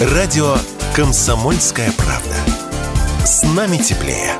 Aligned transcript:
Радио 0.00 0.56
«Комсомольская 0.96 1.92
правда». 1.92 2.34
С 3.22 3.42
нами 3.42 3.76
теплее. 3.76 4.34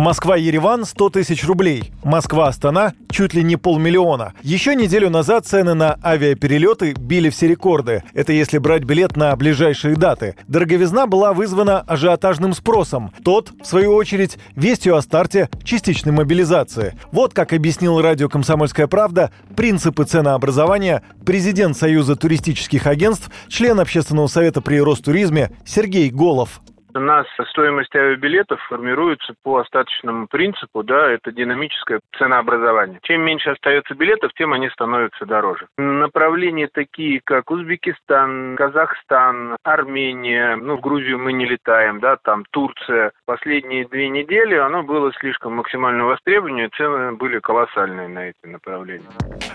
Москва-Ереван 0.00 0.86
100 0.86 1.10
тысяч 1.10 1.44
рублей. 1.44 1.92
Москва-Астана 2.04 2.94
чуть 3.10 3.34
ли 3.34 3.42
не 3.42 3.56
полмиллиона. 3.56 4.32
Еще 4.42 4.74
неделю 4.74 5.10
назад 5.10 5.44
цены 5.44 5.74
на 5.74 5.98
авиаперелеты 6.02 6.94
били 6.94 7.28
все 7.28 7.48
рекорды. 7.48 8.02
Это 8.14 8.32
если 8.32 8.56
брать 8.56 8.84
билет 8.84 9.18
на 9.18 9.36
ближайшие 9.36 9.96
даты. 9.96 10.36
Дороговизна 10.48 11.06
была 11.06 11.34
вызвана 11.34 11.80
ажиотажным 11.80 12.54
спросом. 12.54 13.12
Тот, 13.22 13.52
в 13.62 13.66
свою 13.66 13.92
очередь, 13.92 14.38
вестью 14.56 14.96
о 14.96 15.02
старте 15.02 15.50
частичной 15.64 16.12
мобилизации. 16.12 16.94
Вот 17.12 17.34
как 17.34 17.52
объяснил 17.52 18.00
радио 18.00 18.30
«Комсомольская 18.30 18.86
правда» 18.86 19.30
принципы 19.54 20.04
ценообразования 20.04 21.02
президент 21.26 21.76
Союза 21.76 22.16
туристических 22.16 22.86
агентств, 22.86 23.30
член 23.48 23.78
Общественного 23.78 24.28
совета 24.28 24.62
при 24.62 24.80
Ростуризме 24.80 25.50
Сергей 25.66 26.08
Голов. 26.08 26.62
У 26.94 26.98
нас 26.98 27.26
стоимость 27.50 27.94
авиабилетов 27.94 28.60
формируется 28.68 29.34
по 29.42 29.58
остаточному 29.58 30.26
принципу, 30.26 30.82
да, 30.82 31.10
это 31.10 31.30
динамическое 31.30 32.00
ценообразование. 32.18 32.98
Чем 33.02 33.22
меньше 33.22 33.50
остается 33.50 33.94
билетов, 33.94 34.32
тем 34.34 34.52
они 34.52 34.68
становятся 34.70 35.24
дороже. 35.24 35.68
Направления 35.78 36.68
такие, 36.72 37.20
как 37.24 37.50
Узбекистан, 37.50 38.56
Казахстан, 38.56 39.56
Армения, 39.62 40.56
ну, 40.56 40.76
в 40.76 40.80
Грузию 40.80 41.18
мы 41.18 41.32
не 41.32 41.46
летаем, 41.46 42.00
да, 42.00 42.16
там 42.16 42.44
Турция. 42.50 43.12
Последние 43.24 43.86
две 43.86 44.08
недели 44.08 44.54
оно 44.54 44.82
было 44.82 45.12
слишком 45.20 45.54
максимально 45.54 46.04
востребовано, 46.04 46.68
цены 46.76 47.12
были 47.12 47.38
колоссальные 47.38 48.08
на 48.08 48.30
эти 48.30 48.46
направления. 48.46 49.06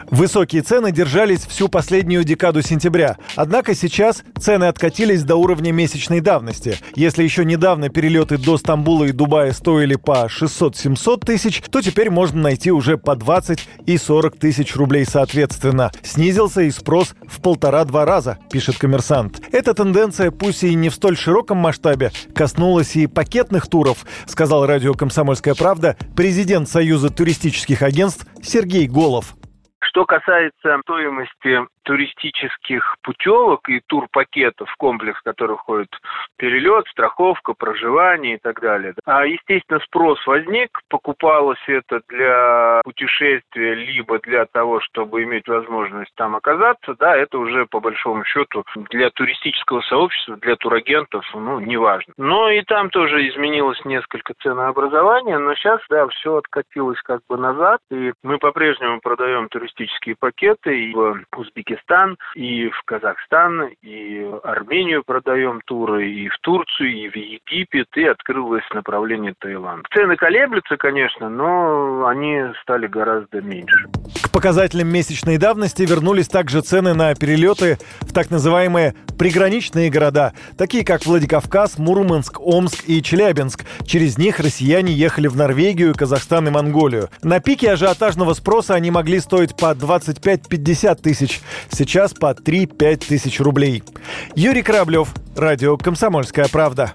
Высокие 0.09 0.61
цены 0.61 0.91
держались 0.91 1.45
всю 1.45 1.67
последнюю 1.67 2.23
декаду 2.23 2.61
сентября. 2.61 3.17
Однако 3.35 3.73
сейчас 3.73 4.23
цены 4.37 4.65
откатились 4.65 5.23
до 5.23 5.35
уровня 5.35 5.71
месячной 5.71 6.21
давности. 6.21 6.75
Если 6.95 7.24
еще 7.25 7.43
недавно 7.43 7.89
перелеты 7.89 8.37
до 8.37 8.57
Стамбула 8.57 9.05
и 9.05 9.11
Дубая 9.11 9.51
стоили 9.51 9.95
по 9.95 10.27
600-700 10.27 11.25
тысяч, 11.25 11.61
то 11.69 11.81
теперь 11.81 12.09
можно 12.09 12.41
найти 12.41 12.71
уже 12.71 12.97
по 12.97 13.15
20 13.15 13.67
и 13.85 13.97
40 13.97 14.37
тысяч 14.37 14.75
рублей 14.75 15.05
соответственно. 15.05 15.91
Снизился 16.03 16.61
и 16.61 16.71
спрос 16.71 17.15
в 17.27 17.41
полтора-два 17.41 18.05
раза, 18.05 18.37
пишет 18.51 18.77
коммерсант. 18.77 19.41
Эта 19.51 19.73
тенденция, 19.73 20.31
пусть 20.31 20.63
и 20.63 20.73
не 20.75 20.89
в 20.89 20.93
столь 20.93 21.17
широком 21.17 21.57
масштабе, 21.57 22.11
коснулась 22.33 22.95
и 22.95 23.07
пакетных 23.07 23.67
туров, 23.67 24.05
сказал 24.25 24.65
радио 24.65 24.93
«Комсомольская 24.93 25.55
правда» 25.55 25.97
президент 26.15 26.69
Союза 26.69 27.09
туристических 27.09 27.81
агентств 27.81 28.25
Сергей 28.41 28.87
Голов. 28.87 29.35
Что 29.81 30.05
касается 30.05 30.77
стоимости 30.83 31.74
туристических 31.85 32.97
путевок 33.01 33.69
и 33.69 33.79
турпакетов, 33.87 34.73
комплекс, 34.77 35.19
в 35.19 35.23
который 35.23 35.55
входит 35.55 35.89
перелет, 36.37 36.87
страховка, 36.87 37.53
проживание 37.53 38.35
и 38.35 38.39
так 38.39 38.59
далее. 38.59 38.93
А, 39.05 39.25
естественно, 39.25 39.79
спрос 39.85 40.19
возник, 40.25 40.81
покупалось 40.89 41.63
это 41.67 42.01
для 42.09 42.81
путешествия, 42.83 43.75
либо 43.75 44.19
для 44.19 44.45
того, 44.45 44.81
чтобы 44.81 45.23
иметь 45.23 45.47
возможность 45.47 46.11
там 46.15 46.35
оказаться, 46.35 46.95
да, 46.99 47.15
это 47.15 47.37
уже 47.37 47.65
по 47.67 47.79
большому 47.79 48.25
счету 48.25 48.63
для 48.89 49.09
туристического 49.11 49.81
сообщества, 49.81 50.37
для 50.37 50.55
турагентов, 50.55 51.23
ну, 51.33 51.59
неважно. 51.59 52.13
Но 52.17 52.49
и 52.49 52.61
там 52.63 52.89
тоже 52.89 53.27
изменилось 53.29 53.83
несколько 53.85 54.33
ценообразования, 54.41 55.37
но 55.37 55.53
сейчас, 55.55 55.79
да, 55.89 56.07
все 56.07 56.37
откатилось 56.37 57.01
как 57.03 57.21
бы 57.29 57.37
назад, 57.37 57.79
и 57.91 58.11
мы 58.23 58.39
по-прежнему 58.39 58.99
продаем 59.01 59.47
туристические 59.49 60.15
пакеты 60.19 60.85
и 60.85 60.93
в 60.93 61.23
Узбекистане, 61.37 61.74
Узбекистан, 61.75 62.17
и 62.35 62.69
в 62.69 62.81
Казахстан, 62.85 63.69
и 63.81 64.25
Армению 64.43 65.03
продаем 65.05 65.61
туры, 65.65 66.09
и 66.09 66.29
в 66.29 66.37
Турцию, 66.41 66.91
и 66.91 67.09
в 67.09 67.15
Египет, 67.15 67.87
и 67.95 68.05
открылось 68.05 68.63
направление 68.73 69.33
Таиланд. 69.39 69.85
Цены 69.93 70.15
колеблются, 70.15 70.77
конечно, 70.77 71.29
но 71.29 72.07
они 72.07 72.41
стали 72.61 72.87
гораздо 72.87 73.41
меньше. 73.41 73.87
К 74.23 74.31
показателям 74.31 74.89
месячной 74.89 75.37
давности 75.37 75.83
вернулись 75.83 76.27
также 76.27 76.61
цены 76.61 76.93
на 76.93 77.15
перелеты 77.15 77.77
в 78.01 78.13
так 78.13 78.29
называемые 78.31 78.93
приграничные 79.17 79.89
города, 79.89 80.33
такие 80.57 80.83
как 80.83 81.05
Владикавказ, 81.05 81.77
Мурманск, 81.77 82.39
Омск 82.39 82.83
и 82.87 83.01
Челябинск. 83.01 83.65
Через 83.85 84.17
них 84.17 84.39
россияне 84.39 84.91
ехали 84.91 85.27
в 85.27 85.35
Норвегию, 85.35 85.95
Казахстан 85.95 86.47
и 86.47 86.51
Монголию. 86.51 87.09
На 87.23 87.39
пике 87.39 87.71
ажиотажного 87.71 88.33
спроса 88.33 88.75
они 88.75 88.91
могли 88.91 89.19
стоить 89.19 89.55
по 89.55 89.73
25-50 89.73 91.01
тысяч. 91.01 91.41
Сейчас 91.71 92.13
по 92.13 92.31
3-5 92.31 93.07
тысяч 93.07 93.39
рублей. 93.39 93.83
Юрий 94.35 94.61
Кораблев, 94.61 95.09
радио 95.35 95.77
«Комсомольская 95.77 96.47
правда». 96.47 96.93